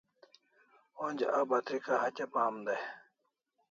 Onja 1.03 1.27
a 1.33 1.41
batrika 1.49 1.93
hatya 2.01 2.25
pam 2.33 2.55
dai 2.65 2.79